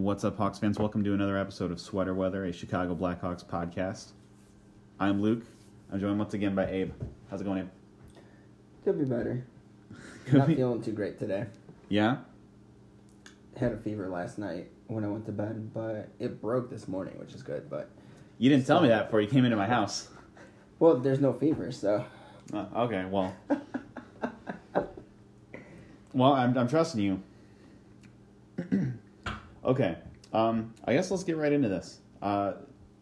[0.00, 0.78] What's up, Hawks fans?
[0.78, 4.12] Welcome to another episode of Sweater Weather, a Chicago Blackhawks podcast.
[4.98, 5.42] I'm Luke.
[5.92, 6.92] I'm joined once again by Abe.
[7.30, 7.68] How's it going, Abe?
[8.82, 9.44] Could be better.
[10.24, 11.44] Could Not be- feeling too great today.
[11.90, 12.16] Yeah?
[13.58, 17.18] Had a fever last night when I went to bed, but it broke this morning,
[17.18, 17.68] which is good.
[17.68, 17.90] But
[18.38, 20.08] You didn't tell me that before you came into my house.
[20.78, 22.06] well, there's no fever, so
[22.54, 23.36] Oh, okay, well.
[26.14, 27.22] well, I'm, I'm trusting you.
[29.64, 29.96] Okay,
[30.32, 32.00] um, I guess let's get right into this.
[32.22, 32.52] Uh,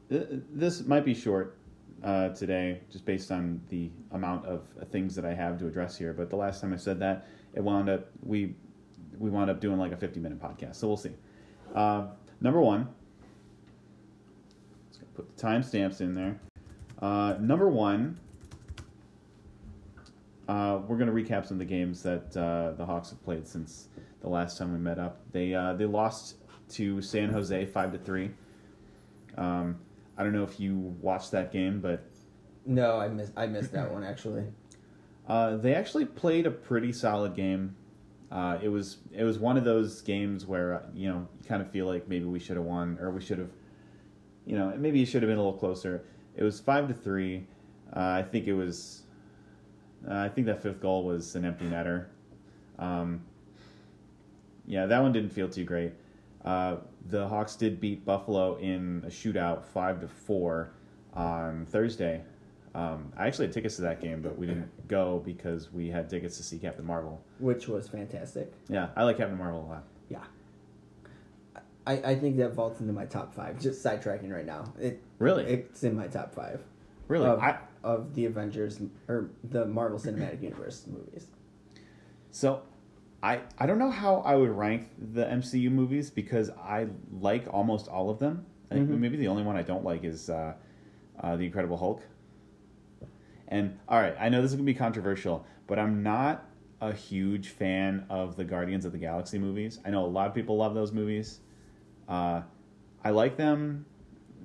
[0.08, 1.58] th- this might be short
[2.02, 6.12] uh, today, just based on the amount of things that I have to address here.
[6.12, 8.54] But the last time I said that, it wound up we
[9.18, 10.76] we wound up doing like a 50 minute podcast.
[10.76, 11.12] So we'll see.
[11.74, 12.06] Uh,
[12.40, 12.88] number one,
[15.14, 16.40] put the timestamps in there.
[17.00, 18.18] Uh, number one,
[20.48, 23.46] uh, we're going to recap some of the games that uh, the Hawks have played
[23.46, 23.88] since
[24.20, 25.20] the last time we met up.
[25.32, 26.36] They uh, they lost
[26.70, 28.30] to San Jose five to three.
[29.36, 29.78] Um,
[30.16, 32.04] I don't know if you watched that game, but
[32.66, 34.44] no, I missed I missed that one actually.
[35.28, 37.76] uh, they actually played a pretty solid game.
[38.30, 41.62] Uh, it was it was one of those games where uh, you know you kind
[41.62, 43.50] of feel like maybe we should have won or we should have,
[44.44, 46.04] you know, maybe it should have been a little closer.
[46.36, 47.46] It was five to three.
[47.94, 49.02] Uh, I think it was.
[50.08, 52.06] Uh, I think that fifth goal was an empty netter.
[52.78, 53.22] Um,
[54.66, 55.92] yeah, that one didn't feel too great.
[56.48, 56.76] Uh,
[57.10, 60.70] the Hawks did beat Buffalo in a shootout, five to four,
[61.12, 62.22] on Thursday.
[62.74, 66.08] Um, I actually had tickets to that game, but we didn't go because we had
[66.08, 67.20] tickets to see Captain Marvel.
[67.38, 68.50] which was fantastic.
[68.68, 69.84] Yeah, I like Captain Marvel a lot.
[70.08, 70.24] Yeah.
[71.86, 73.60] I, I think that vaults into my top five.
[73.60, 74.72] Just sidetracking right now.
[74.80, 76.62] It Really, it's in my top five
[77.08, 77.26] really.
[77.26, 81.26] of, I, of the Avengers or the Marvel Cinematic Universe movies.
[82.30, 82.62] so,
[83.22, 87.88] I I don't know how I would rank the MCU movies because I like almost
[87.88, 88.46] all of them.
[88.70, 88.98] I think Mhm.
[88.98, 90.54] maybe the only one I don't like is uh,
[91.20, 92.02] uh, the Incredible Hulk.
[93.48, 96.44] And all right, I know this is gonna be controversial, but I'm not
[96.80, 99.80] a huge fan of the Guardians of the Galaxy movies.
[99.84, 101.40] I know a lot of people love those movies.
[102.08, 102.42] Uh,
[103.02, 103.84] I like them,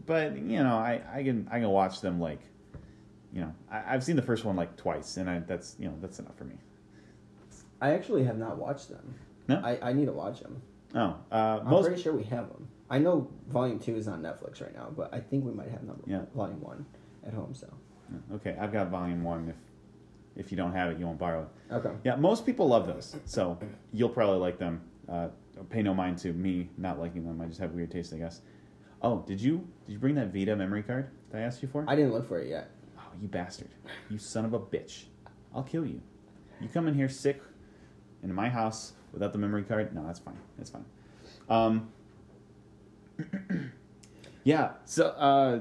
[0.06, 2.40] but you know, I, I can I can watch them like,
[3.32, 5.96] you know, I, I've seen the first one like twice, and I, that's you know
[6.02, 6.56] that's enough for me.
[7.84, 9.14] I actually have not watched them.
[9.50, 9.62] No?
[9.62, 10.62] I, I need to watch them.
[10.96, 12.70] Oh, uh, I'm most pretty sure we have them.
[12.90, 15.84] I know Volume Two is on Netflix right now, but I think we might have
[15.84, 16.22] number Yeah.
[16.34, 16.86] Volume One
[17.28, 17.54] at home.
[17.54, 17.68] So
[18.36, 18.56] okay.
[18.60, 19.50] I've got volume one.
[19.50, 21.74] If if you don't have it, you won't borrow it.
[21.74, 23.60] okay, Yeah, most people love those, so
[23.92, 24.82] you'll probably like them.
[25.10, 25.28] Uh,
[25.70, 27.42] pay no mind to me not liking them.
[27.42, 28.42] I just have weird taste, I guess.
[29.02, 31.84] Oh, did you did you bring that Vita memory card that I asked you for?
[31.88, 32.70] I didn't look for it yet.
[32.98, 33.70] Oh, you bastard!
[34.10, 35.06] You son of a bitch!
[35.54, 36.02] I'll kill you.
[36.62, 37.42] You come in here sick
[38.24, 39.94] into my house without the memory card?
[39.94, 40.38] No, that's fine.
[40.58, 40.86] That's fine.
[41.50, 41.90] Um,
[44.44, 44.72] yeah.
[44.86, 45.60] So uh,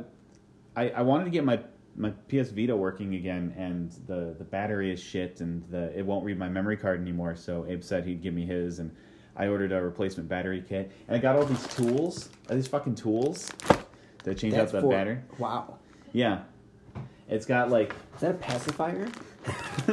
[0.77, 1.61] I I wanted to get my
[1.95, 6.25] my PS Vita working again, and the the battery is shit, and the it won't
[6.25, 7.37] read my memory card anymore.
[7.37, 8.91] So Abe said he'd give me his, and
[9.37, 12.95] I ordered a replacement battery kit, and I got all these tools, all these fucking
[12.95, 13.51] tools
[14.25, 15.19] to change That's out the for- battery.
[15.39, 15.79] Wow,
[16.13, 16.43] Yeah,
[17.33, 19.09] it's got like is that a pacifier?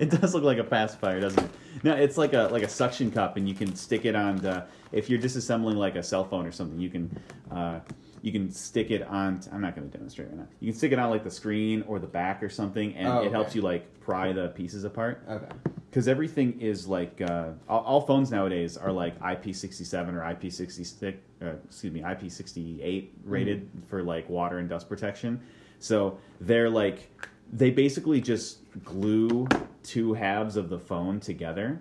[0.00, 1.50] it does look like a pacifier, doesn't it?
[1.84, 4.36] No, it's like a like a suction cup, and you can stick it on.
[4.36, 7.16] The, if you're disassembling like a cell phone or something, you can
[7.52, 7.80] uh,
[8.22, 9.40] you can stick it on.
[9.52, 10.48] I'm not going to demonstrate right now.
[10.60, 13.22] You can stick it on like the screen or the back or something, and Oh,
[13.22, 15.22] it helps you like pry the pieces apart.
[15.28, 15.46] Okay,
[15.90, 21.16] Because everything is like uh, all, all phones nowadays are like IP67 or IP66.
[21.40, 25.40] Uh, excuse me, IP68 rated for like water and dust protection.
[25.78, 27.10] So they're like
[27.52, 29.46] they basically just glue
[29.82, 31.80] two halves of the phone together,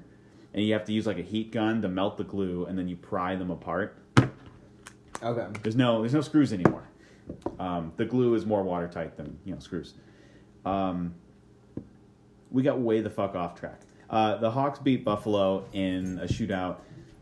[0.53, 2.87] and you have to use like a heat gun to melt the glue, and then
[2.87, 3.97] you pry them apart.
[5.21, 5.47] okay.
[5.63, 6.87] There's no there's no screws anymore.
[7.59, 9.95] Um, the glue is more watertight than you know screws.
[10.65, 11.15] Um,
[12.51, 13.81] we got way the fuck off track.
[14.09, 16.77] Uh, the Hawks beat Buffalo in a shootout,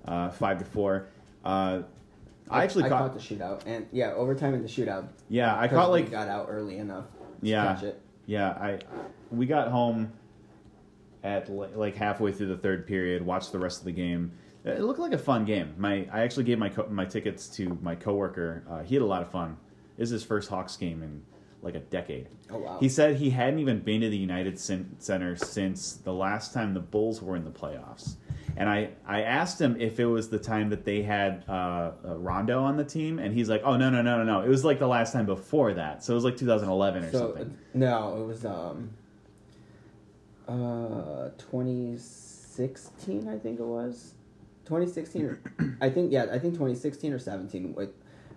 [0.06, 1.08] uh, five to four.
[1.44, 1.84] Uh,
[2.50, 5.08] I actually I caught, caught the shootout, and yeah, overtime in the shootout.
[5.30, 7.06] yeah I caught like got out early enough.
[7.42, 7.74] To Yeah.
[7.76, 8.02] catch it.
[8.28, 8.80] Yeah, I
[9.32, 10.14] we got home
[11.24, 13.26] at like halfway through the third period.
[13.26, 14.32] Watched the rest of the game.
[14.64, 15.74] It looked like a fun game.
[15.78, 18.64] My I actually gave my co- my tickets to my coworker.
[18.70, 19.58] Uh, he had a lot of fun.
[19.98, 21.22] This is his first Hawks game in
[21.62, 22.28] like a decade.
[22.52, 22.78] Oh wow.
[22.80, 26.80] He said he hadn't even been to the United Center since the last time the
[26.80, 28.16] Bulls were in the playoffs.
[28.58, 32.18] And I, I asked him if it was the time that they had uh, uh,
[32.18, 34.42] Rondo on the team, and he's like, "Oh no no no no no!
[34.42, 37.18] It was like the last time before that, so it was like 2011 or so
[37.18, 38.92] something." no, it was um
[40.48, 44.14] uh 2016, I think it was.
[44.66, 45.26] 2016.
[45.26, 45.40] Or,
[45.82, 47.76] I think yeah, I think 2016 or 17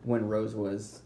[0.05, 1.03] when Rose was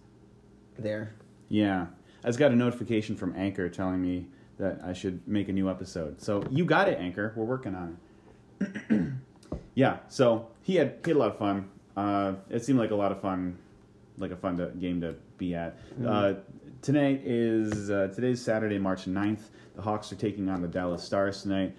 [0.79, 1.15] there.
[1.49, 1.87] Yeah.
[2.25, 4.29] I just got a notification from Anchor telling me
[4.59, 6.21] that I should make a new episode.
[6.21, 7.33] So you got it, Anchor.
[7.37, 7.95] We're working on it.
[9.75, 9.99] yeah.
[10.09, 11.69] So he had he had a lot of fun.
[11.97, 13.59] Uh, it seemed like a lot of fun,
[14.19, 15.79] like a fun to, game to be at.
[16.07, 16.35] Uh,
[16.81, 19.41] tonight is uh, today's Saturday, March 9th.
[19.77, 21.75] The Hawks are taking on the Dallas Stars tonight.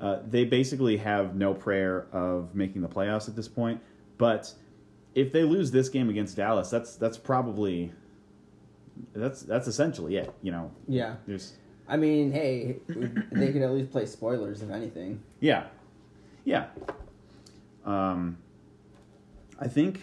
[0.00, 3.80] Uh, they basically have no prayer of making the playoffs at this point.
[4.18, 4.52] But
[5.14, 7.92] if they lose this game against Dallas, that's that's probably
[9.14, 10.32] that's that's essentially it.
[10.42, 11.16] You know, Yeah.
[11.26, 11.54] there's
[11.88, 12.76] I mean, hey,
[13.32, 15.20] they could at least play spoilers if anything.
[15.40, 15.66] yeah,
[16.44, 16.66] yeah.
[17.84, 18.38] Um,
[19.60, 20.00] I think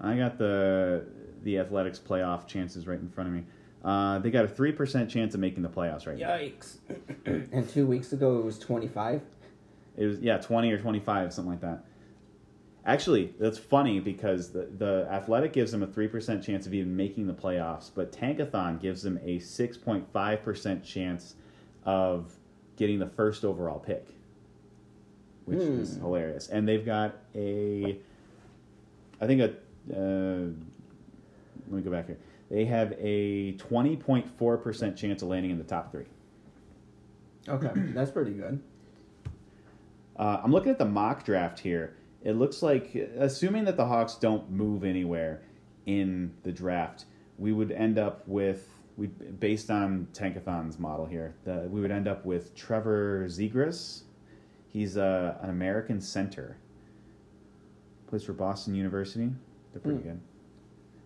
[0.00, 1.06] I got the
[1.42, 3.44] the Athletics playoff chances right in front of me.
[3.84, 6.30] Uh, they got a three percent chance of making the playoffs right now.
[6.30, 6.78] Yikes!
[7.52, 9.22] and two weeks ago it was 25.
[9.96, 11.84] It was yeah, twenty or twenty five, something like that.
[12.84, 16.96] Actually, that's funny because the, the Athletic gives them a three percent chance of even
[16.96, 21.34] making the playoffs, but Tankathon gives them a six point five percent chance
[21.84, 22.32] of
[22.76, 24.08] getting the first overall pick,
[25.46, 26.02] which is Hmm.
[26.02, 26.48] hilarious.
[26.48, 27.98] And they've got a,
[29.20, 29.50] I think a,
[29.92, 30.50] uh,
[31.68, 32.18] let me go back here.
[32.50, 36.04] They have a twenty point four percent chance of landing in the top three.
[37.48, 38.60] Okay, that's pretty good.
[40.16, 41.96] Uh, I'm looking at the mock draft here.
[42.22, 45.42] It looks like, assuming that the Hawks don't move anywhere
[45.86, 47.04] in the draft,
[47.38, 52.08] we would end up with, we based on Tankathon's model here, the, we would end
[52.08, 54.02] up with Trevor Zegras.
[54.76, 56.58] He's uh, an American center.
[58.08, 59.30] Plays for Boston University.
[59.72, 60.08] They're pretty Hmm.
[60.08, 60.20] good.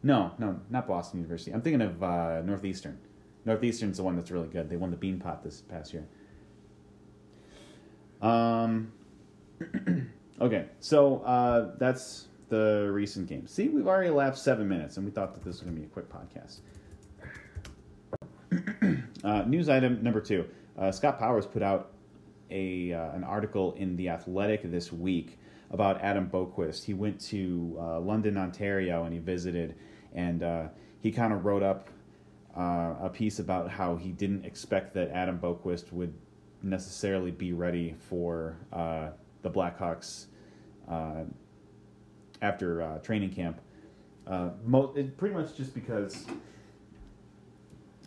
[0.02, 1.52] No, no, not Boston University.
[1.52, 2.98] I'm thinking of uh, Northeastern.
[3.44, 4.68] Northeastern's the one that's really good.
[4.68, 6.04] They won the Beanpot this past year.
[8.20, 8.90] Um.
[10.40, 13.46] okay, so uh, that's the recent game.
[13.46, 15.86] See, we've already elapsed seven minutes, and we thought that this was going to be
[15.86, 16.58] a quick podcast.
[19.24, 20.44] uh, news item number two:
[20.76, 21.92] uh, Scott Powers put out
[22.50, 25.38] a uh, an article in the Athletic this week
[25.70, 26.84] about Adam Boqvist.
[26.84, 29.76] He went to uh, London, Ontario, and he visited,
[30.14, 30.68] and uh,
[31.00, 31.88] he kind of wrote up
[32.56, 36.12] uh, a piece about how he didn't expect that Adam Boqvist would
[36.62, 39.10] necessarily be ready for uh,
[39.42, 40.26] the Blackhawks
[40.88, 41.22] uh,
[42.42, 43.60] after training camp.
[44.64, 46.26] Mo- pretty much just because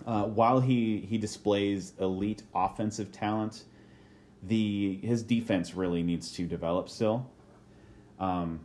[0.06, 3.64] uh, while he, he displays elite offensive talent,
[4.48, 7.30] the his defense really needs to develop still.
[8.20, 8.62] Um,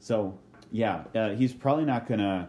[0.00, 0.38] so
[0.70, 2.48] yeah, uh, he's probably not gonna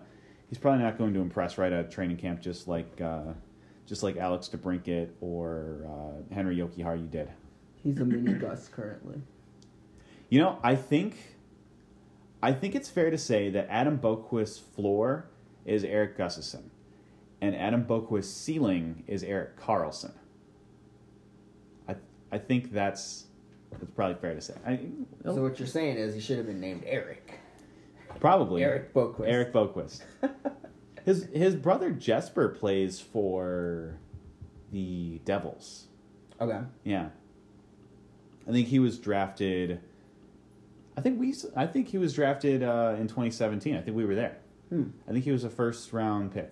[0.50, 3.34] he's probably not going to impress right at training camp, just like uh,
[3.86, 7.30] just like Alex DeBrincat or uh, Henri Jokiharju did.
[7.84, 9.22] He's a mini Gus currently.
[10.30, 11.16] You know, I think
[12.42, 15.26] I think it's fair to say that Adam Boqvist's floor
[15.66, 16.64] is Erik Gustafsson,
[17.42, 20.14] and Adam Boqvist's ceiling is Erik Karlsson.
[22.34, 23.26] I think that's
[23.72, 24.56] that's probably fair to say.
[24.66, 24.80] I,
[25.24, 27.40] So what you're saying is he should have been named Eric.
[28.20, 29.28] probably Eric Boqvist.
[29.28, 30.02] Eric Boqvist.
[31.06, 34.00] his his brother Jesper plays for
[34.72, 35.86] the Devils.
[36.42, 36.62] Okay.
[36.84, 37.10] Yeah.
[38.48, 39.80] I think he was drafted.
[40.98, 41.36] I think we.
[41.56, 43.76] I think he was drafted uh, in 2017.
[43.76, 44.38] I think we were there.
[44.70, 44.86] Hmm.
[45.08, 46.52] I think he was a first round pick.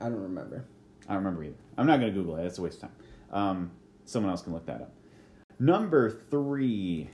[0.00, 0.64] I don't remember.
[1.08, 1.56] I don't remember either.
[1.76, 2.44] I'm not going to Google it.
[2.44, 2.92] That's a waste of time.
[3.32, 3.70] Um,
[4.06, 4.92] someone else can look that up.
[5.58, 7.08] Number three.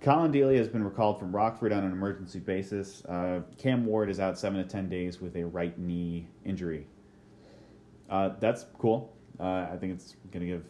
[0.00, 3.04] Collin Delia has been recalled from Rockford on an emergency basis.
[3.04, 6.86] Uh, Cam Ward is out seven to ten days with a right knee injury.
[8.08, 9.14] Uh, that's cool.
[9.40, 10.64] Uh, I think it's going to give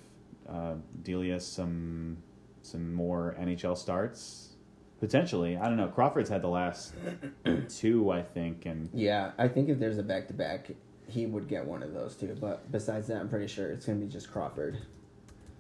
[0.48, 2.18] uh, Delia some
[2.62, 4.56] some more NHL starts
[5.00, 5.56] potentially.
[5.56, 5.88] I don't know.
[5.88, 6.94] Crawford's had the last
[7.68, 10.70] two, I think, and Yeah, I think if there's a back to back,
[11.08, 12.36] he would get one of those two.
[12.40, 14.78] But besides that, I'm pretty sure it's gonna be just Crawford.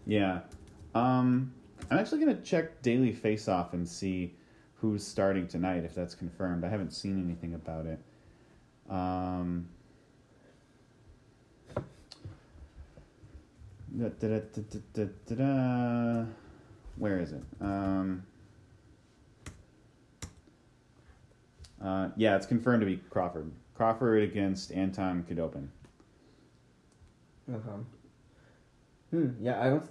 [0.06, 0.40] Yeah.
[0.94, 1.52] Um,
[1.90, 4.34] I'm actually going to check Daily Face Off and see
[4.74, 6.64] who's starting tonight, if that's confirmed.
[6.64, 7.98] I haven't seen anything about it.
[8.90, 9.68] Um,
[13.96, 16.24] da, da, da.
[16.96, 17.42] Where is it?
[17.60, 18.24] Um,
[21.82, 23.52] uh, yeah, it's confirmed to be Crawford.
[23.82, 25.68] Crawford against Anton Khudobin.
[27.48, 27.82] Okay.
[29.12, 29.28] Hmm.
[29.40, 29.84] Yeah, I don't.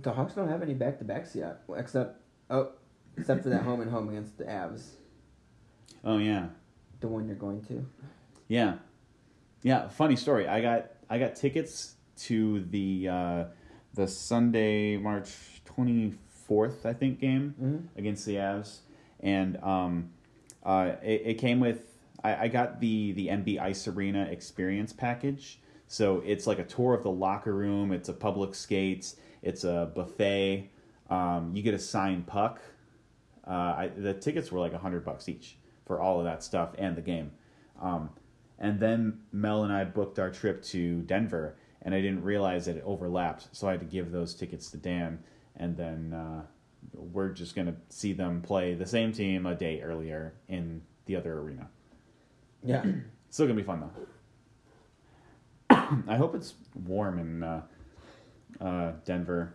[0.00, 2.70] The Hawks don't have any back to backs yet, except oh,
[3.18, 4.92] except for that home and home against the Avs,
[6.02, 6.46] Oh, yeah.
[7.00, 7.84] the one you're going to.
[8.48, 8.76] Yeah,
[9.62, 9.88] yeah.
[9.88, 10.48] Funny story.
[10.48, 13.44] I got I got tickets to the uh,
[13.92, 15.30] the Sunday, March
[15.66, 16.14] twenty
[16.46, 17.98] fourth, I think, game Mhm.
[17.98, 18.78] against the Avs,
[19.20, 20.10] and um,
[20.64, 25.60] uh, it, it came with I, I got the the MB Ice Arena experience package.
[25.86, 27.92] So it's like a tour of the locker room.
[27.92, 29.16] It's a public skates.
[29.42, 30.70] It's a buffet.
[31.08, 32.60] Um, you get a signed puck.
[33.46, 35.56] Uh, I, the tickets were like a hundred bucks each
[35.86, 37.32] for all of that stuff and the game.
[37.80, 38.10] Um,
[38.58, 42.76] and then Mel and I booked our trip to Denver, and I didn't realize that
[42.76, 45.20] it overlapped, so I had to give those tickets to Dan,
[45.56, 46.42] and then uh,
[46.92, 51.38] we're just gonna see them play the same team a day earlier in the other
[51.38, 51.68] arena.
[52.64, 52.84] Yeah.
[53.30, 53.90] Still gonna be fun though.
[56.08, 56.54] I hope it's
[56.86, 57.62] warm in uh,
[58.60, 59.54] uh, Denver.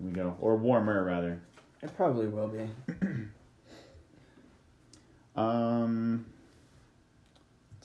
[0.00, 1.42] We go or warmer rather.
[1.82, 2.68] It probably will be.
[5.36, 6.24] Um,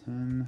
[0.06, 0.48] ten.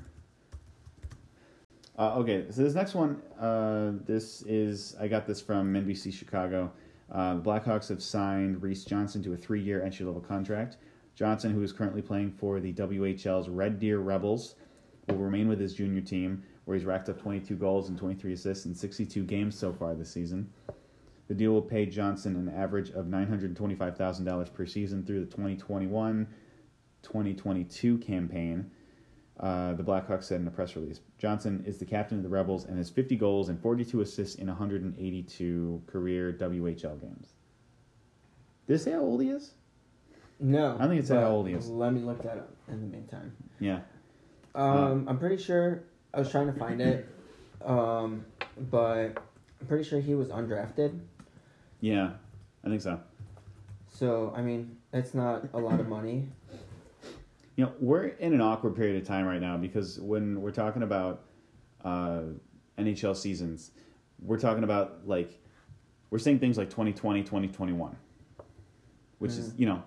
[1.97, 6.71] Uh, okay, so this next one, uh, this is I got this from NBC Chicago.
[7.11, 10.77] Uh, the Blackhawks have signed Reese Johnson to a three-year entry-level contract.
[11.15, 14.55] Johnson, who is currently playing for the WHL's Red Deer Rebels,
[15.07, 18.65] will remain with his junior team, where he's racked up 22 goals and 23 assists
[18.65, 20.49] in 62 games so far this season.
[21.27, 26.27] The deal will pay Johnson an average of $925,000 per season through the 2021
[27.03, 28.71] 2022 campaign,
[29.39, 31.01] uh, the Blackhawks said in a press release.
[31.17, 34.47] Johnson is the captain of the Rebels and has 50 goals and 42 assists in
[34.47, 37.33] 182 career WHL games.
[38.67, 39.53] Did it say how old he is?
[40.43, 40.75] No.
[40.77, 41.69] I think it said but how old.
[41.69, 43.33] Let me look that up in the meantime.
[43.61, 43.79] Yeah.
[44.53, 45.83] Um, I'm pretty sure
[46.13, 47.07] I was trying to find it,
[47.65, 48.25] um,
[48.69, 49.17] but
[49.61, 50.99] I'm pretty sure he was undrafted.
[51.79, 52.11] Yeah,
[52.63, 52.99] I think so.
[53.87, 56.27] So I mean, it's not a lot of money.
[57.55, 60.83] You know, we're in an awkward period of time right now because when we're talking
[60.83, 61.21] about
[61.85, 62.21] uh,
[62.77, 63.71] NHL seasons,
[64.21, 65.39] we're talking about like,
[66.09, 67.95] we're saying things like 2020, 2021,
[69.19, 69.59] which is, Mhm.
[69.59, 69.83] you know,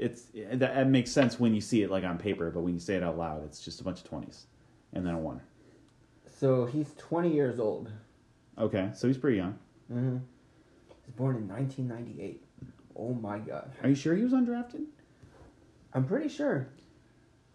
[0.00, 2.80] it's, that, that makes sense when you see it like on paper, but when you
[2.80, 4.44] say it out loud, it's just a bunch of 20s
[4.94, 5.40] and then a one.
[6.38, 7.90] So he's 20 years old.
[8.58, 9.58] Okay, so he's pretty young.
[9.92, 10.16] Mm-hmm.
[11.04, 12.42] He's born in 1998.
[12.96, 13.72] Oh my god.
[13.82, 14.86] Are you sure he was undrafted?
[15.92, 16.68] I'm pretty sure.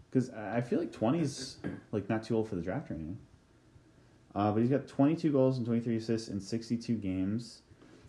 [0.10, 1.58] Because I feel like 20's
[1.92, 3.18] like not too old for the draft or anything.
[4.36, 7.62] Uh, but he's got 22 goals and 23 assists in 62 games.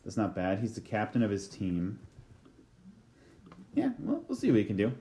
[0.05, 0.59] That's not bad.
[0.59, 1.99] He's the captain of his team.
[3.77, 4.93] Yeah, well, we'll see what he can do.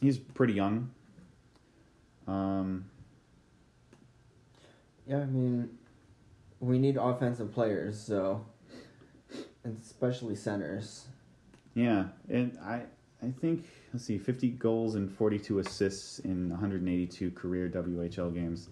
[0.00, 0.90] He's pretty young.
[2.26, 2.86] Um,
[5.06, 5.68] Yeah, I mean,
[6.60, 8.46] we need offensive players, so
[9.64, 11.06] and especially centers.
[11.74, 12.82] yeah, and I,
[13.22, 18.70] I think let's see, 50 goals and 42 assists in 182 career WHL games.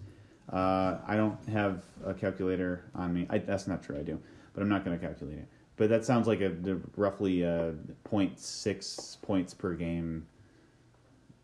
[0.51, 3.27] Uh, I don't have a calculator on me.
[3.29, 3.97] I, that's not true.
[3.99, 4.19] I do,
[4.53, 5.47] but I'm not going to calculate it.
[5.83, 7.73] But that sounds like a, the roughly a
[8.09, 10.25] 0.6 points per game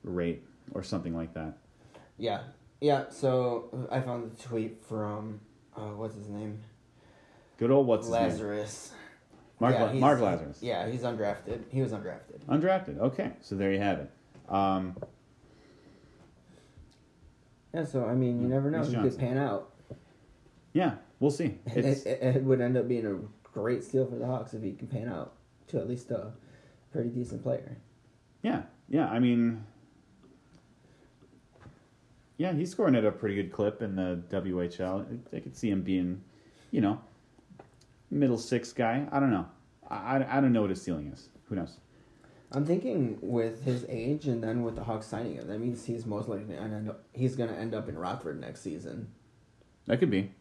[0.02, 1.58] rate or something like that.
[2.18, 2.44] Yeah,
[2.80, 3.10] yeah.
[3.10, 5.42] So I found the tweet from
[5.76, 6.62] uh, what's his name?
[7.58, 8.32] Good old what's his name?
[8.32, 8.92] Lazerus.
[9.60, 10.58] Mark Yeah, La- he's- Mark Lazerus.
[10.62, 11.64] Yeah, he's undrafted.
[11.70, 12.40] He was undrafted.
[12.48, 12.98] Undrafted.
[12.98, 14.12] Okay, so there you have it.
[14.48, 14.96] Um,
[17.74, 18.80] Yeah, so I mean, you never know.
[18.80, 19.74] Reese He could pan out.
[20.72, 21.58] yeah, we'll see.
[21.76, 23.20] It, it, it would end up being a
[23.54, 25.34] great steal for the Hawks if he can pan out
[25.68, 26.32] to at least a
[26.92, 27.78] pretty decent player.
[28.42, 29.08] Yeah, yeah.
[29.10, 29.66] I mean,
[32.38, 35.20] yeah, he's scoring at a pretty good clip in the WHL.
[35.34, 36.22] I, could see him being,
[36.72, 37.00] you know,
[38.10, 39.08] middle six guy.
[39.12, 39.48] I don't know.
[39.90, 41.30] I, I, I don't know what his ceiling is.
[41.50, 41.78] Who knows?
[42.52, 46.06] I'm thinking with his age and then with the Hawks signing him, that means he's
[46.06, 49.10] most likely gonna end up, he's going to end up in Rockford next season.
[49.86, 50.32] That could be.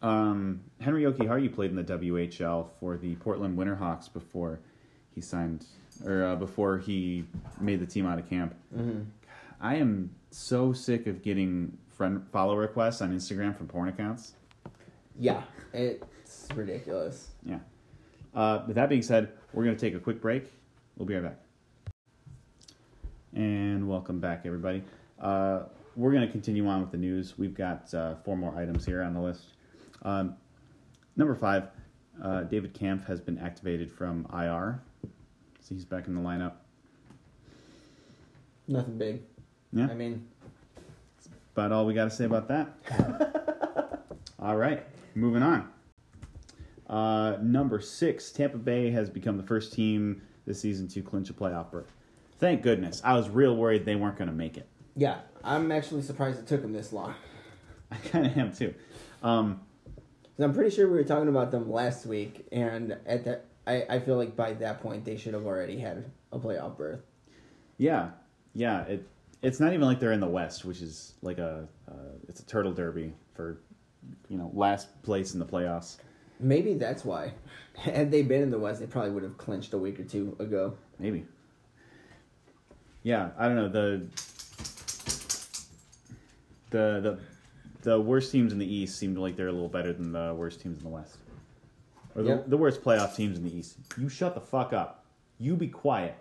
[0.00, 4.60] Um, Henri Jokiharju played in the WHL for the Portland Winterhawks before
[5.14, 5.66] he signed,
[6.04, 7.24] or uh, before he
[7.60, 8.54] made the team out of camp.
[8.76, 9.02] Mm-hmm.
[9.60, 14.34] I am so sick of getting friend follow requests on Instagram from porn accounts.
[15.18, 17.30] Yeah, it's ridiculous.
[17.44, 17.58] Yeah.
[18.34, 20.44] Uh, with that being said, we're going to take a quick break.
[20.96, 21.38] We'll be right back.
[23.34, 24.84] And welcome back, everybody.
[25.20, 25.62] Uh,
[25.96, 27.36] we're going to continue on with the news.
[27.36, 29.54] We've got uh, four more items here on the list.
[30.02, 30.36] Um,
[31.16, 31.68] number five,
[32.22, 34.80] uh, David Kampf has been activated from IR.
[35.60, 36.52] So he's back in the lineup.
[38.66, 39.22] Nothing big.
[39.72, 39.88] Yeah.
[39.90, 40.26] I mean,
[41.54, 44.04] About all we got to say about that.
[44.38, 45.68] all right, moving on.
[46.88, 51.34] Uh, number six, Tampa Bay has become the first team this season to clinch a
[51.34, 51.92] playoff berth.
[52.38, 53.02] Thank goodness.
[53.04, 54.68] I was real worried they weren't going to make it.
[54.96, 57.14] yeah, I'm actually surprised it took them this long.
[57.90, 58.74] I kind of am too.
[59.22, 59.60] Um,
[60.40, 63.98] I'm pretty sure we were talking about them last week, and at that, I, I
[64.00, 67.00] feel like by that point they should have already had a playoff berth.
[67.76, 68.10] Yeah,
[68.54, 68.82] yeah.
[68.84, 69.08] It
[69.42, 72.46] it's not even like they're in the West, which is like a uh, it's a
[72.46, 73.60] turtle derby for
[74.28, 75.98] you know last place in the playoffs.
[76.40, 77.32] Maybe that's why.
[77.74, 80.36] Had they been in the West, they probably would have clinched a week or two
[80.38, 80.76] ago.
[80.98, 81.24] Maybe.
[83.02, 84.06] Yeah, I don't know the
[86.70, 87.18] the the
[87.82, 90.60] the worst teams in the East seemed like they're a little better than the worst
[90.60, 91.16] teams in the West,
[92.14, 92.48] or the, Yep.
[92.48, 93.76] the worst playoff teams in the East.
[93.96, 95.04] You shut the fuck up.
[95.38, 96.16] You be quiet.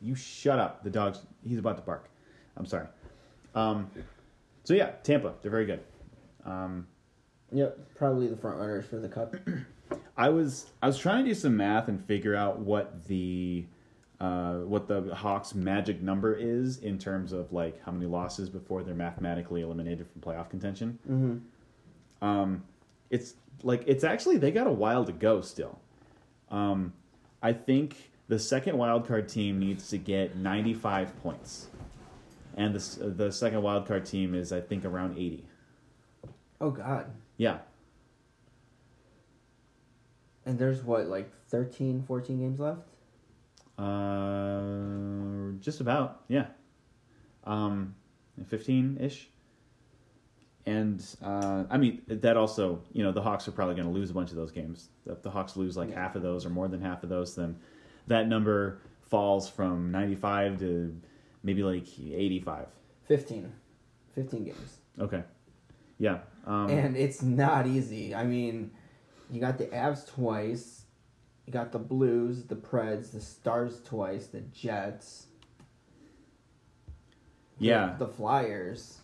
[0.00, 0.82] You shut up.
[0.82, 2.08] The dog's he's about to bark.
[2.56, 2.86] I'm sorry.
[3.54, 3.90] Um,
[4.64, 5.80] so yeah, Tampa, they're very good.
[6.44, 6.86] Um,
[7.52, 9.36] Yep, probably the front runners for the cup.
[10.16, 13.64] I was I was trying to do some math and figure out what the
[14.20, 18.82] uh, what the Hawks' magic number is in terms of like how many losses before
[18.82, 20.98] they're mathematically eliminated from playoff contention.
[21.08, 21.36] mm-hmm.
[22.26, 22.64] Um,
[23.10, 25.78] it's like it's actually they got a while to go still.
[26.50, 26.94] Um,
[27.42, 31.68] I think the second wild card team needs to get 95 points,
[32.56, 35.44] and the the second wild card team is I think around 80.
[36.58, 37.10] Oh God.
[37.36, 37.58] Yeah,
[40.46, 42.88] And there's what, like 13, 14 games left?
[43.78, 46.46] Uh, just about, yeah.
[47.44, 47.94] Um,
[48.48, 49.28] fifteen ish.
[50.66, 54.10] And uh, I mean that also, you know, the Hawks are probably going to lose
[54.10, 54.88] a bunch of those games.
[55.06, 56.02] If the Hawks lose like Yeah.
[56.02, 57.56] half of those or more than half of those, then
[58.08, 61.00] that number falls from ninety-five to
[61.44, 62.66] maybe like eighty-five.
[63.06, 63.52] 15.
[64.16, 64.78] 15 games.
[64.98, 65.22] Okay,
[65.98, 66.18] yeah.
[66.46, 68.12] Um, and it's not easy.
[68.14, 68.72] I mean,
[69.30, 70.85] you got the Avs twice,
[71.46, 75.26] you got the Blues, the Preds, the Stars twice, the Jets,
[77.58, 77.94] the- yeah.
[77.98, 78.98] the, Flyers,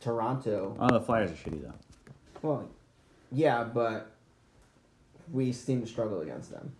[0.00, 0.76] Toronto.
[0.80, 1.74] Oh, the Flyers are shitty though.
[2.42, 2.68] Well,
[3.30, 4.10] yeah, but
[5.30, 6.72] we seem to struggle against them.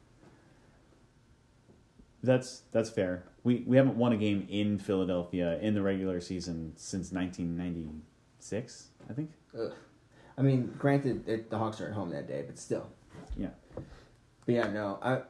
[2.23, 3.25] That's that's fair.
[3.45, 9.13] We we haven't won a game in Philadelphia in the regular season since 1996, I
[9.15, 9.31] think.
[9.59, 9.73] Ugh.
[10.37, 12.89] I mean, granted, it, the Hawks are at home that day, but still.
[14.51, 14.63] Yeah.
[14.63, 15.23] But yeah, no, I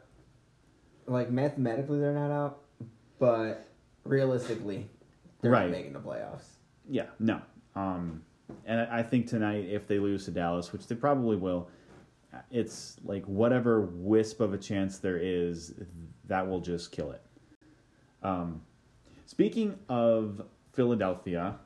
[1.06, 2.60] like mathematically they're not out,
[3.18, 3.66] but
[4.04, 4.88] realistically,
[5.40, 5.64] they're Right.
[5.66, 6.46] not making the playoffs.
[6.88, 7.40] Yeah, no.
[7.74, 8.22] Um,
[8.66, 11.68] and I I think tonight, if they lose to Dallas, which they probably will,
[12.50, 15.74] it's like whatever wisp of a chance there is,
[16.26, 17.22] that will just kill it.
[18.22, 18.62] Um,
[19.26, 21.58] speaking of Philadelphia,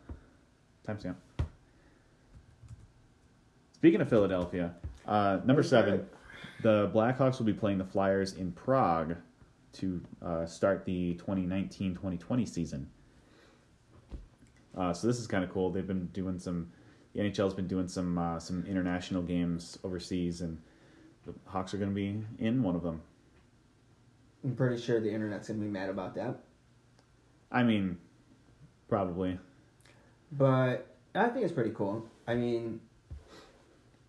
[0.86, 1.16] timestamp.
[3.74, 4.74] Speaking of Philadelphia,
[5.06, 6.06] uh, number seven,
[6.64, 9.16] the Blackhawks will be playing the Flyers in Prague
[9.74, 12.88] to uh, start the 2019-2020 season.
[14.74, 15.70] Uh, so this is kind of cool.
[15.70, 16.70] They've been doing some.
[17.12, 20.58] The NHL's been doing some uh, some international games overseas, and
[21.26, 23.02] the Hawks are going to be in one of them.
[24.42, 26.40] I'm pretty sure the internet's gonna be mad about that,
[27.52, 27.98] I mean,
[28.88, 29.38] probably.
[30.32, 32.06] but I think it's pretty cool.
[32.26, 32.80] I mean,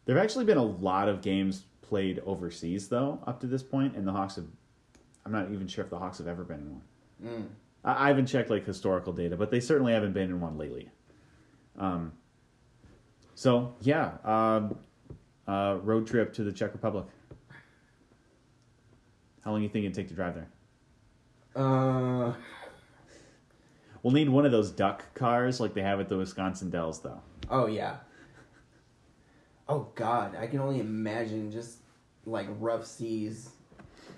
[0.05, 3.95] There have actually been a lot of games played overseas, though, up to this point,
[3.95, 4.45] and the Hawks have.
[5.25, 6.81] I'm not even sure if the Hawks have ever been in one.
[7.23, 7.47] mm,
[7.83, 10.89] I, I haven't checked like historical data, but they certainly haven't been in one lately.
[11.79, 12.13] Um.
[13.35, 14.77] So yeah, um,
[15.47, 17.05] uh, road trip to the Czech Republic.
[19.43, 20.47] How long do you think it'd take to drive there?
[21.55, 22.33] uh,
[24.01, 27.21] We'll need one of those duck cars like they have at the Wisconsin Dells, though.
[27.49, 27.97] oh yeah.
[29.67, 31.79] Oh God, I can only imagine just
[32.25, 33.49] like rough seas.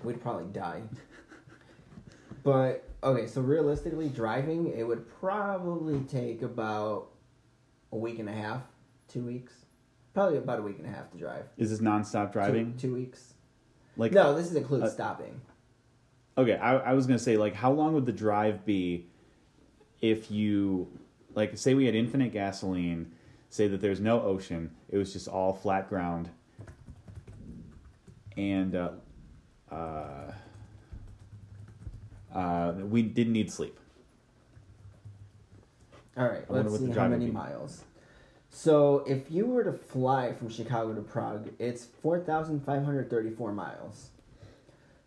[0.04, 0.82] We'd probably die.
[2.42, 7.08] But okay, so realistically, driving it would probably take about
[7.92, 8.62] a week and a half,
[9.08, 9.52] two weeks,
[10.14, 11.44] probably about a week and a half to drive.
[11.56, 12.74] Is this nonstop driving?
[12.74, 13.34] two, two weeks.
[13.96, 15.40] Like no, this includes uh, stopping.
[16.36, 19.06] Okay, I, I was gonna say like how long would the drive be
[20.00, 20.88] if you
[21.34, 23.12] like say we had infinite gasoline,
[23.50, 26.28] say that there's no ocean, it was just all flat ground,
[28.36, 28.90] and uh,
[29.70, 30.32] uh,
[32.34, 33.78] uh, we didn't need sleep.
[36.16, 37.84] All right, let's see how many miles.
[38.50, 43.08] So if you were to fly from Chicago to Prague, it's four thousand five hundred
[43.08, 44.10] thirty-four miles.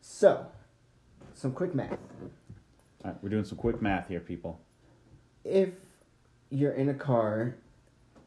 [0.02, 0.46] So,
[1.34, 1.92] some quick math.
[3.04, 4.62] All right, we're doing some quick math here, people.
[5.44, 5.70] If
[6.50, 7.56] you're in a car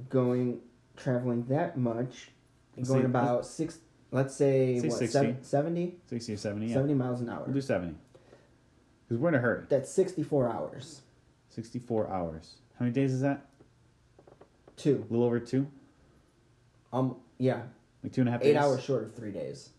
[0.08, 0.60] going
[0.96, 2.30] traveling that much,
[2.76, 3.78] Let's going about six,
[4.10, 5.12] let's say, Say what 60.
[5.12, 5.98] seven- 70?
[6.06, 6.74] Sixty or seventy, yeah.
[6.74, 7.44] 70 miles an hour.
[7.46, 7.96] We'll do seventy.
[9.06, 9.64] Because we're in a hurry.
[9.68, 11.02] That's sixty-four hours.
[11.50, 12.54] Sixty-four hours.
[12.78, 13.46] How many days is that?
[14.76, 15.06] Two.
[15.08, 15.66] A little over two.
[16.92, 17.62] Um, yeah,
[18.02, 18.56] Like two and a half Eight days.
[18.56, 19.70] hours short of three days.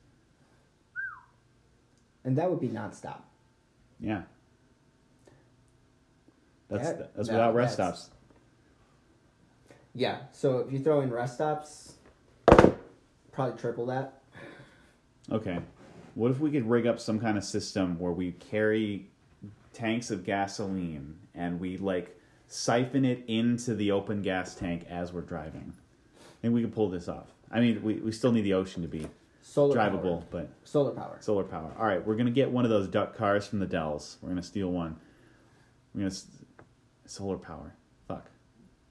[2.24, 3.20] And that would be nonstop.
[4.00, 4.24] Yeah.
[6.70, 8.15] That's That- that's that- without rest that's- stops.
[9.98, 11.94] Yeah, so if you throw in rest stops,
[13.32, 14.22] probably triple that.
[15.32, 15.60] Okay.
[16.16, 19.08] What if we could rig up some kind of system where we carry
[19.74, 25.22] tanks of gasoline and we like siphon it into the open gas tank as we're
[25.22, 25.74] driving?
[26.44, 27.28] And we could pull this off.
[27.52, 29.08] I mean, we, we still need the ocean to be
[29.42, 30.24] Solar drivable, Power.
[30.30, 31.18] but Solar power.
[31.22, 31.72] solar power.
[31.80, 34.18] All right, we're gonna get one of those duck cars from the Dells.
[34.22, 34.98] We're gonna steal one.
[35.94, 36.28] We're gonna s-
[37.06, 37.74] solar power.
[38.08, 38.30] Fuck.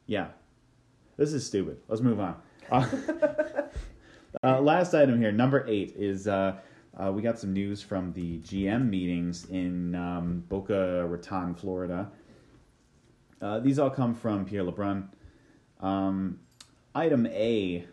[0.06, 0.28] Yeah.
[1.16, 1.78] This is stupid.
[1.88, 2.36] Let's move on.
[2.70, 2.88] Uh,
[4.42, 6.56] uh, last item here, number eight is uh,
[6.96, 12.10] uh, we got some news from the GM meetings in um, Boca Raton, Florida.
[13.40, 15.08] Uh, these all come from Pierre LeBrun.
[15.80, 16.40] Um,
[16.94, 17.84] item A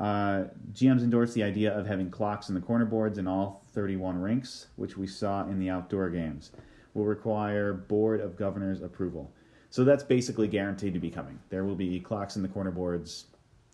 [0.00, 4.18] uh, GMs endorsed the idea of having clocks in the corner boards in all 31
[4.18, 6.52] rinks, which we saw in the outdoor games.
[6.94, 9.30] Will require Board of Governors approval.
[9.70, 11.38] So that's basically guaranteed to be coming.
[11.48, 13.26] There will be clocks in the corner boards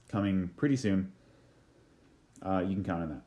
[0.09, 1.11] coming pretty soon.
[2.43, 3.23] Uh, you can count on that.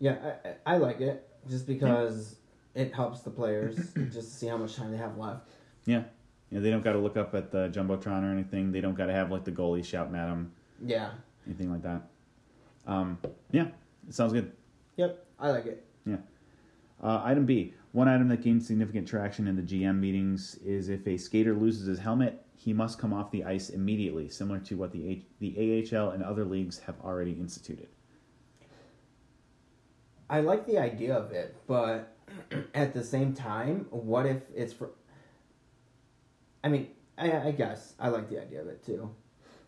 [0.00, 0.32] Yeah,
[0.66, 2.36] I, I like it just because
[2.74, 5.48] it helps the players just to see how much time they have left.
[5.84, 6.02] Yeah.
[6.50, 8.72] You know, they don't got to look up at the jumbotron or anything.
[8.72, 10.52] They don't got to have like the goalie shouting at them,
[10.84, 11.10] Yeah.
[11.46, 12.02] anything like that.
[12.86, 13.16] Um,
[13.52, 13.68] yeah,
[14.08, 14.52] it sounds good.
[14.96, 15.24] Yep.
[15.38, 15.86] I like it.
[17.02, 17.74] Uh, item B.
[17.92, 21.86] One item that gained significant traction in the GM meetings is if a skater loses
[21.86, 25.86] his helmet, he must come off the ice immediately, similar to what the H- the
[25.94, 27.88] AHL and other leagues have already instituted.
[30.30, 32.16] I like the idea of it, but
[32.74, 34.92] at the same time, what if it's for?
[36.64, 39.10] I mean, I, I guess I like the idea of it too,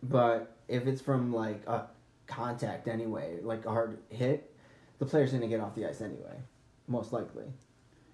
[0.01, 1.89] but if it's from like a
[2.25, 4.51] contact anyway, like a hard hit,
[4.97, 6.39] the player's gonna get off the ice anyway,
[6.87, 7.45] most likely.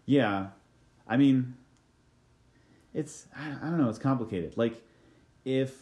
[0.06, 0.48] Yeah,
[1.08, 1.56] I mean,
[2.94, 3.90] it's I, I don't know.
[3.90, 4.58] It's complicated.
[4.58, 4.82] Like,
[5.46, 5.76] if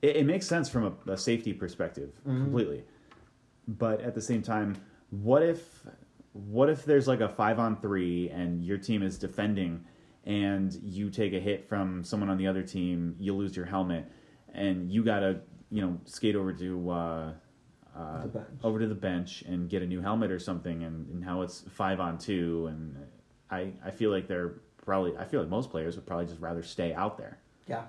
[0.00, 2.42] it, it makes sense from a, a safety perspective Mhm.
[2.44, 2.84] completely,
[3.68, 4.76] but at the same time,
[5.10, 5.84] what if
[6.32, 9.84] what if there's like a five on three and your team is defending
[10.24, 14.10] and you take a hit from someone on the other team, you lose your helmet,
[14.54, 16.90] and you gotta you know skate over to.
[16.90, 17.32] Uh,
[17.96, 21.24] uh, The over to the bench and get a new helmet or something, and, and
[21.24, 22.96] how it's five on two, and
[23.50, 26.62] I I feel like they're probably I feel like most players would probably just rather
[26.62, 27.38] stay out there.
[27.68, 27.84] Yeah.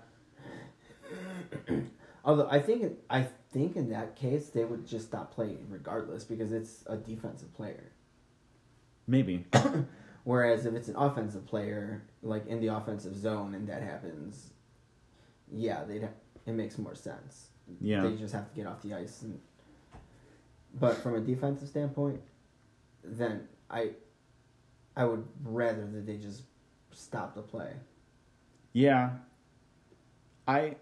[2.26, 6.52] Although I think I think in that case they would just stop playing regardless because
[6.52, 7.92] it's a defensive player.
[9.08, 9.46] Maybe
[10.24, 14.52] Whereas if it's an offensive player, like in the offensive zone, and that happens,
[15.52, 15.96] yeah, they
[16.46, 17.50] it makes more sense.
[17.82, 19.22] yeah They just have to get off the ice.
[19.24, 19.40] And,
[20.74, 22.22] but from a defensive standpoint,
[23.04, 23.92] then I,
[24.96, 26.44] I would rather that they just
[26.92, 27.74] stop the play.
[28.74, 29.12] yeah.
[30.48, 30.76] I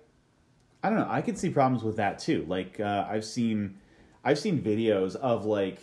[0.84, 1.08] I don't know.
[1.10, 2.46] I could see problems with that too.
[2.48, 3.78] Like uh, I've seen
[4.24, 5.80] I've seen videos of like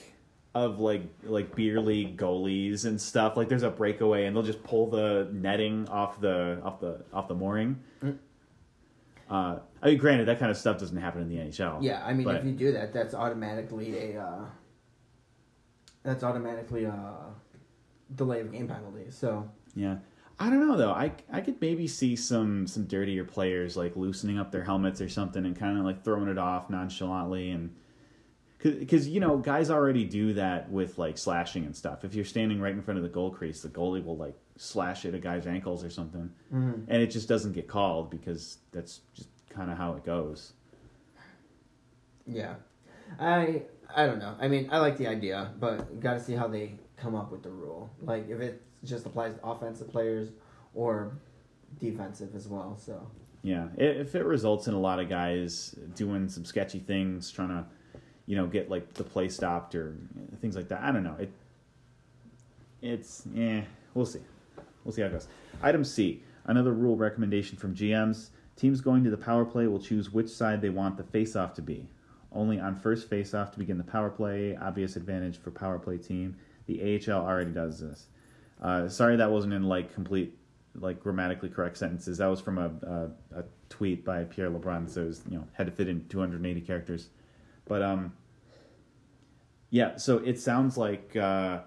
[0.54, 3.36] of like like beer league goalies and stuff.
[3.36, 7.28] Like there's a breakaway and they'll just pull the netting off the off the off
[7.28, 7.78] the mooring.
[9.30, 11.82] Uh, I mean, granted, that kind of stuff doesn't happen in the NHL.
[11.82, 14.44] Yeah, I mean, But- if you do that, that's automatically a uh,
[16.02, 17.16] that's automatically a
[18.14, 19.10] delay of game penalty.
[19.10, 19.98] So Yeah.
[20.40, 20.92] I don't know though.
[20.92, 25.08] I I could maybe see some some dirtier players like loosening up their helmets or
[25.08, 27.74] something and kind of like throwing it off nonchalantly and
[28.58, 32.04] because you know guys already do that with like slashing and stuff.
[32.04, 35.06] If you're standing right in front of the goal crease, the goalie will like slash
[35.06, 36.84] at a guy's ankles or something, Mhm.
[36.88, 40.52] and it just doesn't get called because that's just kind of how it goes.
[42.26, 42.56] yeah,
[43.18, 43.62] I
[43.96, 44.34] I don't know.
[44.38, 47.42] I mean, I like the idea, but got to see how they come up with
[47.42, 47.88] the rule.
[48.02, 50.28] Like if it just applies to offensive players
[50.74, 51.12] or
[51.80, 52.76] defensive as well.
[52.76, 53.06] So
[53.42, 57.64] Yeah, if it results in a lot of guys doing some sketchy things, trying to,
[58.26, 59.96] you know, get like the play stopped or
[60.40, 61.16] things like that, I don't know.
[61.18, 61.30] It,
[62.82, 63.62] it's yeah,
[63.94, 64.20] we'll see,
[64.88, 65.28] we'll see how it goes.
[65.62, 70.10] Item C, another rule recommendation from GMs: teams going to the power play will choose
[70.10, 71.86] which side they want the face-off to be.
[72.32, 74.56] Only on first face-off to begin the power play.
[74.56, 76.36] Obvious advantage for power play team.
[76.66, 78.06] The AHL already does this.
[78.62, 80.34] Uh, sorry that wasn't in like complete
[80.74, 82.16] like grammatically correct sentences.
[82.16, 85.44] That was from a, a, a tweet by Pierre LeBrun, so it was, you know
[85.52, 87.08] had to fit in 280 characters.
[87.66, 88.14] But um,
[89.68, 89.96] yeah.
[89.96, 91.60] So it sounds like uh,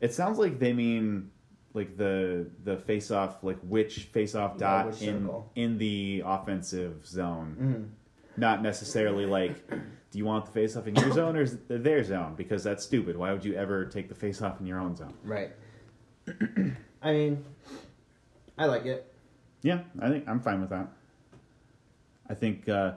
[0.00, 1.30] it sounds like they mean
[1.72, 5.50] like the the face off like which face off dot which in circle.
[5.54, 8.40] in the offensive zone, mhm.
[8.40, 11.84] not necessarily like, do you want the face off in your zone or is it
[11.84, 12.34] their zone?
[12.36, 13.16] Because that's stupid.
[13.16, 15.14] Why would you ever take the face off in your own zone?
[15.22, 15.52] Right.
[17.02, 17.44] I mean,
[18.58, 19.12] I like it.
[19.62, 20.88] Yeah, I think I'm fine with that.
[22.28, 22.92] I think uh,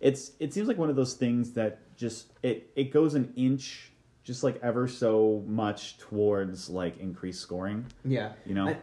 [0.00, 3.90] it's it seems like one of those things that just it it goes an inch
[4.24, 7.86] just like ever so much towards like increased scoring.
[8.04, 8.32] Yeah.
[8.46, 8.68] You know?
[8.68, 8.78] I,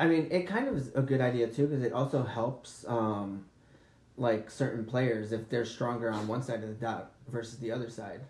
[0.00, 3.44] I mean, it kind of is a good idea too because it also helps um,
[4.16, 7.88] like certain players if they're stronger on one side of the dot versus the other
[7.88, 8.22] side.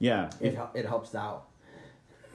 [0.00, 0.28] Yeah.
[0.40, 1.46] It If, it helps out.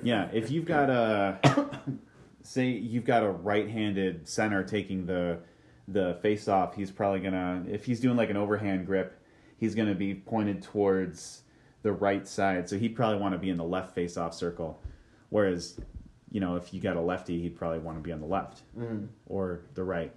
[0.02, 1.80] yeah, if you've got a
[2.44, 5.40] say you've got a right-handed center taking the
[5.88, 9.22] the face off, he's probably going to if he's doing like an overhand grip,
[9.58, 11.42] he's going to be pointed towards
[11.84, 12.70] the right side.
[12.70, 14.82] So he'd probably want to be in the left face off circle.
[15.30, 15.80] Whereas,
[16.32, 18.62] you know, if you got a lefty, he'd probably want to be on the left
[18.78, 19.08] Mm.
[19.26, 20.12] or the right.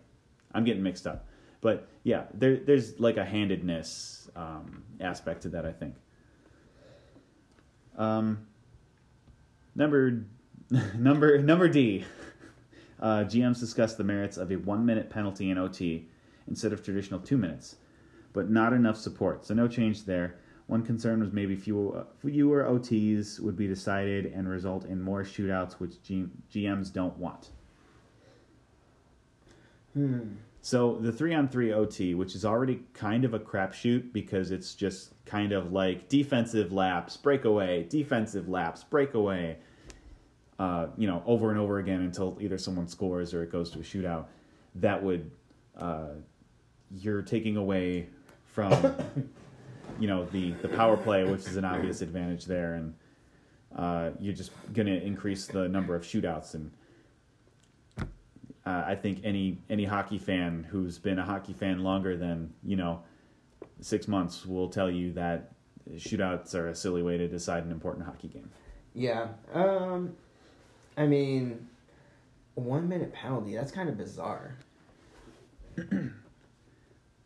[0.53, 1.27] I'm getting mixed up.
[1.61, 5.95] But yeah, there, there's like a handedness um, aspect to that, I think.
[7.97, 8.47] Um,
[9.75, 10.25] number
[10.97, 12.05] number number D.
[13.01, 16.09] Uh, GMs discussed the merits of a one minute penalty in OT
[16.49, 17.77] instead of traditional two minutes,
[18.33, 19.45] but not enough support.
[19.45, 20.37] So no change there.
[20.67, 25.75] One concern was maybe fewer, fewer OTs would be decided and result in more shootouts,
[25.75, 27.51] which G- GMs don't want.
[29.93, 30.37] Hmm.
[30.63, 34.75] So the three on three OT, which is already kind of a crapshoot because it's
[34.75, 39.59] just kind of like defensive laps, breakaway, defensive laps, breakaway,
[40.59, 43.81] uh, you know, over and over again until either someone scores or it goes to
[43.81, 44.25] a shootout.
[44.77, 45.31] That would,
[45.77, 46.15] uh,
[46.91, 48.09] you're taking away
[48.47, 48.73] from,
[49.99, 52.75] you know, the, the power play, which is an obvious advantage there.
[52.75, 52.95] And
[53.77, 56.55] uh, you're just going to increase the number of shootouts.
[56.55, 56.71] And
[58.67, 62.77] uh, I think any any hockey fan who's been a hockey fan longer than you
[62.77, 63.03] know
[63.81, 65.53] six months will tell you that
[65.97, 68.51] shootouts are a silly way to decide an important hockey game.
[68.95, 69.29] Yeah.
[69.53, 70.15] Um,
[70.97, 71.69] I mean,
[72.55, 73.55] one minute penalty.
[73.55, 74.57] That's kind of bizarre.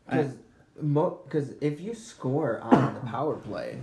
[0.09, 0.33] Because
[0.81, 3.79] mo- cause if you score on the power play,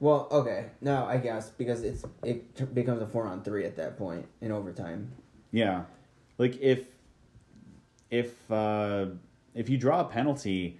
[0.00, 3.76] well, okay, no, I guess because it's it t- becomes a four on three at
[3.76, 5.12] that point in overtime.
[5.52, 5.84] Yeah,
[6.38, 6.86] like if
[8.10, 9.06] if uh,
[9.54, 10.78] if you draw a penalty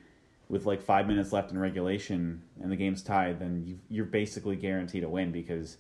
[0.48, 4.56] with like five minutes left in regulation and the game's tied, then you you're basically
[4.56, 5.76] guaranteed a win because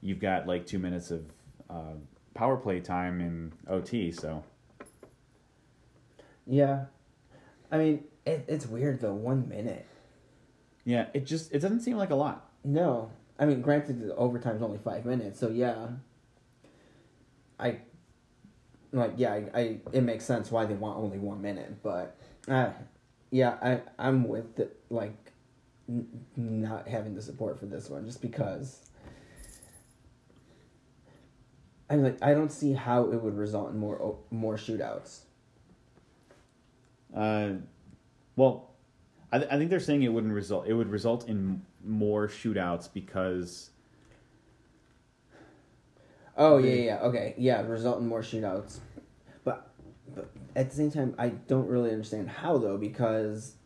[0.00, 1.24] you've got like two minutes of
[1.70, 1.94] uh,
[2.34, 4.10] power play time in OT.
[4.10, 4.42] So
[6.46, 6.86] Yeah,
[7.72, 9.14] I mean it, it's weird though.
[9.14, 9.86] One minute.
[10.84, 12.50] yeah, it just it doesn't seem like a lot.
[12.64, 15.88] No, I mean, granted, the overtime's only five minutes, so yeah.
[17.58, 17.78] I,
[18.92, 22.16] like, yeah, I, I it makes sense why they want only one minute, but,
[22.48, 22.70] uh,
[23.30, 25.32] yeah, I I'm with the, like,
[25.88, 28.80] n- not having the support for this one just because.
[31.90, 35.20] I mean, like, I don't see how it would result in more more shootouts.
[37.14, 37.50] Uh,
[38.36, 38.70] well,
[39.30, 40.66] I, th- I think they're saying it wouldn't result.
[40.66, 43.70] It would result in more shootouts because
[46.36, 48.78] Oh yeah, yeah, yeah, okay, yeah, result in more shootouts,
[49.44, 49.70] but,
[50.14, 53.56] but at the same time, I don't really understand how though because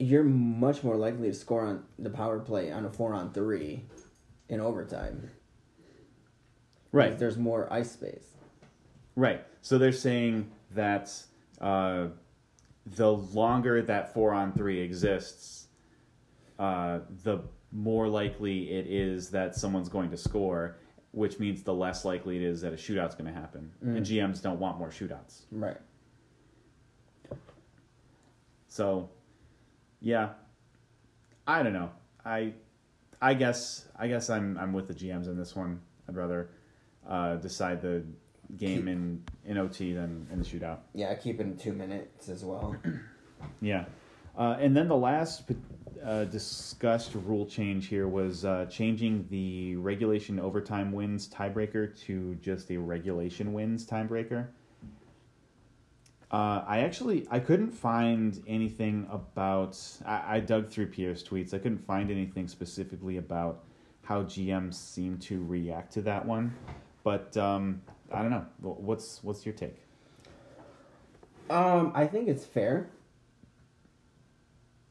[0.00, 3.84] you're much more likely to score on the power play on a four on three
[4.48, 5.30] in overtime.
[6.90, 8.26] right, There's more ice space.
[9.14, 9.44] right.
[9.62, 11.12] So they're saying that
[11.60, 12.08] uh,
[12.86, 15.66] the longer that four on three exists,
[16.58, 17.40] uh, the
[17.72, 20.78] more likely it is that someone's going to score,
[21.12, 23.70] which means the less likely it is that a shootout's going to happen.
[23.82, 25.42] And GMs don't want more shootouts.
[25.50, 25.76] Right.
[28.68, 29.10] So,
[30.00, 30.30] yeah,
[31.46, 31.90] I don't know.
[32.24, 32.52] I,
[33.20, 35.80] I guess I guess I'm I'm with the GMs in this one.
[36.08, 36.50] I'd rather
[37.08, 38.04] uh, decide the
[38.56, 40.78] game in in OT than in the shootout.
[40.94, 42.76] Yeah, keep in two minutes as well.
[43.60, 43.84] Yeah,
[44.36, 45.48] uh, and then the last
[46.04, 52.70] uh, discussed rule change here was uh, changing the regulation overtime wins tiebreaker to just
[52.72, 54.48] a regulation wins tiebreaker.
[56.30, 59.78] Uh, I actually I couldn't find anything about.
[60.04, 61.54] I, I dug through Pierre's tweets.
[61.54, 63.64] I couldn't find anything specifically about
[64.02, 66.54] how GMs seem to react to that one,
[67.02, 68.46] but um, I don't know.
[68.60, 69.76] What's what's your take?
[71.50, 72.90] Um, I think it's fair.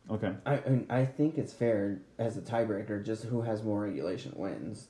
[0.09, 0.33] Okay.
[0.45, 3.03] I I think it's fair as a tiebreaker.
[3.03, 4.87] Just who has more regulation wins.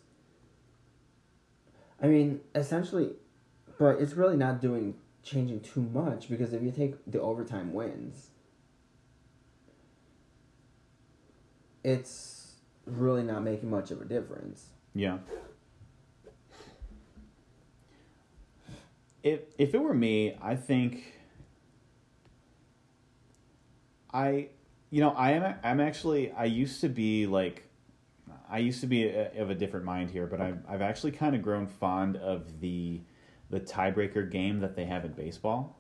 [2.02, 3.13] I mean, essentially,
[3.80, 8.30] but it's really not doing changing too much because if you take the overtime wins,
[11.84, 14.68] it's really not making much of a difference.
[14.94, 15.18] Yeah.
[19.28, 21.13] If if it were me, I think
[24.13, 24.50] I
[24.90, 27.66] you know, I am I'm actually I used to be like
[28.50, 31.36] I used to be a, of a different mind here, but I've I've actually kind
[31.36, 33.02] of grown fond of the
[33.50, 35.78] the tiebreaker game that they have in baseball.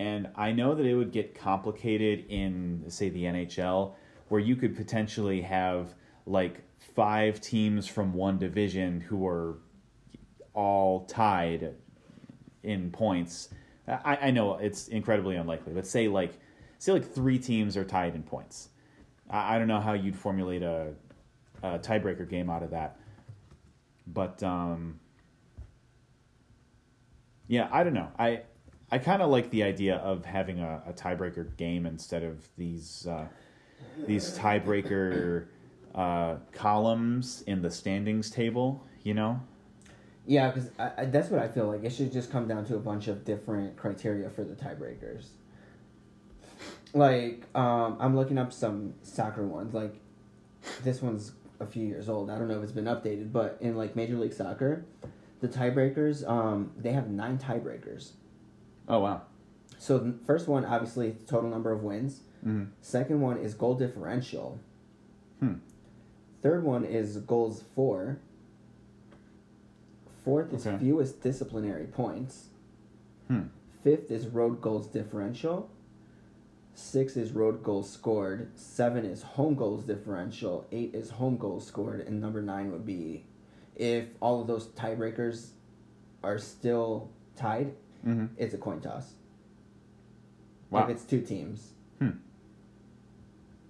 [0.00, 3.94] And I know that it would get complicated in say the NHL
[4.28, 5.94] where you could potentially have
[6.26, 6.62] like
[6.96, 9.58] five teams from one division who are
[10.58, 11.72] all tied
[12.64, 13.50] in points.
[13.86, 16.32] I, I know it's incredibly unlikely, but say like
[16.78, 18.70] say like three teams are tied in points.
[19.30, 20.94] I, I don't know how you'd formulate a,
[21.62, 22.98] a tiebreaker game out of that,
[24.08, 24.98] but um,
[27.46, 28.08] yeah, I don't know.
[28.18, 28.42] I
[28.90, 33.06] I kind of like the idea of having a, a tiebreaker game instead of these
[33.06, 33.28] uh,
[34.08, 35.46] these tiebreaker
[35.94, 38.84] uh, columns in the standings table.
[39.04, 39.40] You know.
[40.28, 40.70] Yeah, because
[41.10, 41.84] that's what I feel like.
[41.84, 45.28] It should just come down to a bunch of different criteria for the tiebreakers.
[46.92, 49.72] Like, um, I'm looking up some soccer ones.
[49.72, 49.94] Like,
[50.84, 52.28] this one's a few years old.
[52.28, 54.84] I don't know if it's been updated, but in like Major League Soccer,
[55.40, 58.10] the tiebreakers, um, they have nine tiebreakers.
[58.86, 59.22] Oh wow!
[59.78, 62.20] So the first one, obviously, total number of wins.
[62.46, 62.64] Mm-hmm.
[62.82, 64.60] Second one is goal differential.
[65.40, 65.54] Hmm.
[66.42, 68.18] Third one is goals for.
[70.28, 70.76] Fourth is Okay.
[70.76, 72.48] fewest disciplinary points.
[73.28, 73.44] Hmm.
[73.82, 75.70] Fifth is road goals differential.
[76.74, 78.50] Six is road goals scored.
[78.54, 80.66] Seven is home goals differential.
[80.70, 82.00] Eight is home goals scored.
[82.00, 83.24] And number nine would be
[83.74, 85.52] if all of those tiebreakers
[86.22, 87.72] are still tied,
[88.06, 88.26] Mm-hmm.
[88.36, 89.14] it's a coin toss.
[90.68, 90.84] Wow.
[90.84, 91.72] If it's two teams.
[92.00, 92.10] Hmm.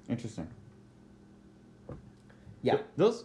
[0.09, 0.49] Interesting.
[2.63, 2.75] Yeah.
[2.75, 3.25] Th- those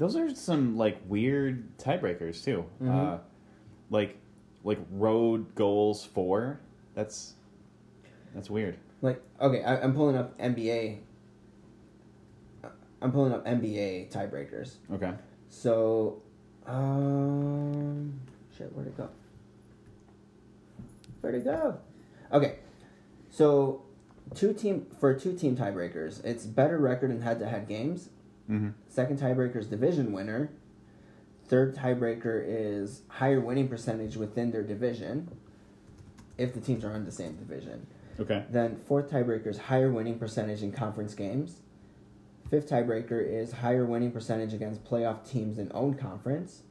[0.00, 2.64] those are some like weird tiebreakers too.
[2.82, 2.88] Mhm.
[2.88, 3.18] Uh,
[3.90, 4.16] like
[4.64, 6.58] like road goals for.
[6.94, 7.34] That's
[8.34, 8.78] that's weird.
[9.02, 10.98] Like, okay, I, I'm pulling up NBA.
[13.02, 14.76] I'm pulling up NBA tiebreakers.
[14.92, 15.12] Okay.
[15.48, 16.22] So,
[16.66, 18.20] um,
[18.56, 19.08] shit, where'd it go?
[21.20, 21.78] Where'd it go?
[22.32, 22.56] Okay,
[23.30, 23.82] so
[24.34, 28.10] two team for two team tiebreakers, it's better record in head-to-head games.
[28.50, 28.70] Mm-hmm.
[28.88, 30.50] Second tiebreaker is division winner.
[31.46, 35.30] Third tiebreaker is higher winning percentage within their division.
[36.36, 37.86] If the teams are in the same division.
[38.18, 38.44] Okay.
[38.50, 41.60] Then fourth tiebreaker is higher winning percentage in conference games.
[42.50, 46.62] Fifth tiebreaker is higher winning percentage against playoff teams in own conference.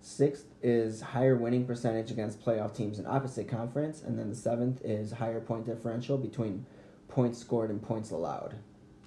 [0.00, 4.02] Sixth is higher winning percentage against playoff teams in opposite conference.
[4.02, 6.66] And then the seventh is higher point differential between
[7.08, 8.56] points scored and points allowed.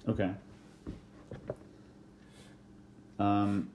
[0.08, 0.30] Okay.
[3.18, 3.70] Um,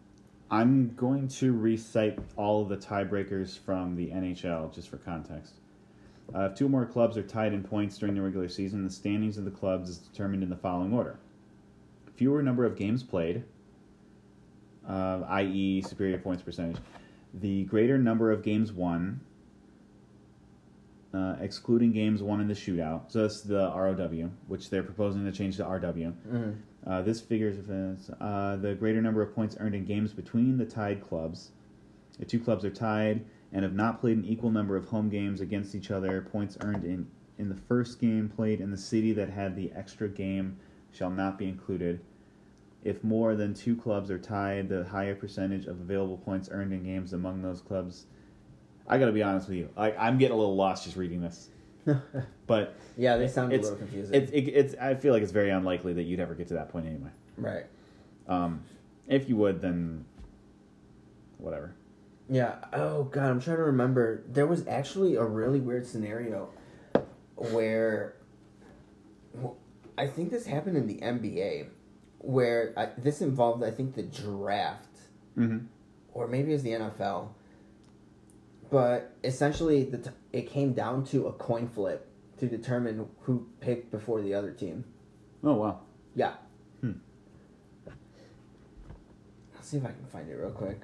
[0.49, 5.56] I'm going to recite all the tiebreakers from the NHL just for context.
[6.36, 8.91] Uh, if two or more clubs are tied in points during the regular season, the
[8.91, 11.17] standings of the clubs is determined in the following order:
[12.15, 13.43] fewer number of games played,
[14.88, 16.77] uh, i.e., superior points percentage,
[17.34, 19.19] the greater number of games won,
[21.13, 23.12] uh, excluding games won in the shootout.
[23.12, 26.13] So that's the ROW, which they're proposing to change to RW.
[26.30, 26.56] Mm.
[26.88, 27.58] Uh, this figures
[28.19, 31.52] uh, the greater number of points earned in games between the tied clubs.
[32.19, 35.41] If two clubs are tied and have not played an equal number of home games
[35.41, 39.30] against each other, points earned in, in the first game played in the city that
[39.30, 40.58] had the extra game
[40.91, 42.00] shall not be included.
[42.84, 46.84] If more than two clubs are tied, the higher percentage of available points earned in
[46.84, 48.06] games among those clubs.
[48.91, 51.49] I gotta be honest with you, I, I'm getting a little lost just reading this.
[52.47, 54.13] But yeah, they sound a little confusing.
[54.13, 56.69] It's, it, it's, I feel like it's very unlikely that you'd ever get to that
[56.69, 57.10] point anyway.
[57.38, 57.65] right.
[58.27, 58.63] Um,
[59.08, 60.03] if you would, then
[61.38, 61.74] whatever.
[62.30, 62.55] Yeah.
[62.74, 64.24] Oh god, I'm trying to remember.
[64.28, 66.49] There was actually a really weird scenario
[67.36, 68.15] where
[69.34, 69.55] well,
[69.97, 71.68] I think this happened in the NBA,
[72.20, 74.88] where I, this involved I think the draft
[75.38, 75.65] Mm-hmm.
[76.13, 77.30] or maybe it was the NFL.
[78.72, 82.07] But essentially, the t- it came down to a coin flip
[82.39, 84.86] to determine who picked before the other team.
[85.43, 85.82] Oh wow.
[86.15, 86.34] Yeah.
[86.80, 86.93] Hmm.
[89.53, 90.82] Let's see if I can find it real quick.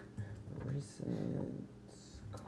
[0.66, 1.68] Recent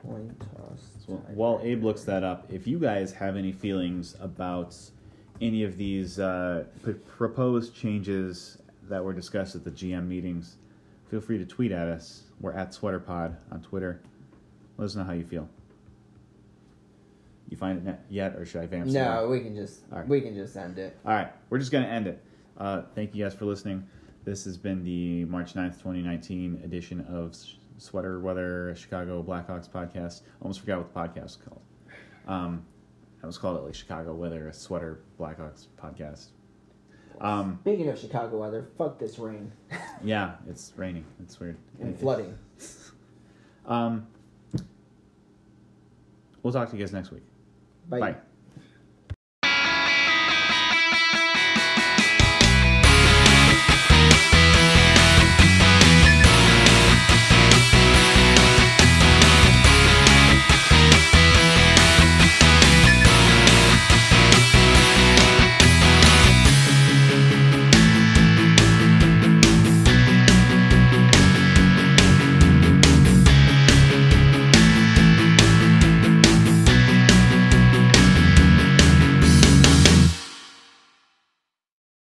[0.04, 0.82] coin toss.
[1.08, 4.76] So while Abe looks that up, if you guys have any feelings about
[5.40, 8.58] any of these uh, p- proposed changes
[8.90, 10.58] that were discussed at the GM meetings,
[11.10, 12.24] feel free to tweet at us.
[12.42, 14.02] We're at SweaterPod on Twitter.
[14.80, 15.50] Let us know how you feel.
[17.50, 18.86] You find it net yet, or should I vamp?
[18.88, 20.08] No, we can just right.
[20.08, 20.98] we can just end it.
[21.06, 22.24] All right, we're just gonna end it.
[22.58, 23.86] Uh, thank you guys for listening.
[24.24, 27.36] This has been the March 9th, 2019 edition of
[27.78, 30.22] Sweater Weather Chicago Blackhawks podcast.
[30.42, 31.62] Almost forgot what the podcast was called.
[32.26, 32.66] Um,
[33.22, 36.28] I was called it like Chicago Weather Sweater Blackhawks podcast.
[37.20, 39.52] Um, Speaking of Chicago weather, fuck this rain
[40.02, 41.04] yeah, it's raining.
[41.22, 41.58] It's weird.
[41.82, 42.38] and It- flooding.
[43.66, 44.08] Um,
[46.44, 47.24] we'll talk to you guys next week.
[47.90, 48.00] Bye.
[48.00, 48.16] Bye.